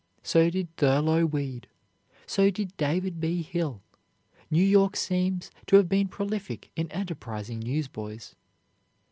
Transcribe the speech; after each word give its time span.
So 0.23 0.49
did 0.49 0.75
Thurlow 0.77 1.27
Weed; 1.27 1.67
so 2.25 2.49
did 2.49 2.75
David 2.75 3.21
B. 3.21 3.43
Hill. 3.43 3.83
New 4.49 4.63
York 4.63 4.95
seems 4.95 5.51
to 5.67 5.75
have 5.75 5.87
been 5.89 6.07
prolific 6.07 6.71
in 6.75 6.91
enterprising 6.91 7.59
newsboys. 7.59 8.33